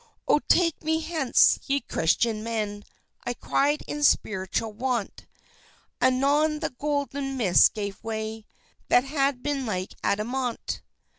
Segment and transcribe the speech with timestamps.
[0.27, 2.85] "Oh, take me hence, ye Christian men!"
[3.23, 5.27] I cried in spiritual want;
[6.01, 8.47] Anon the Golden Mist gave way,
[8.87, 10.81] That had been like adamant.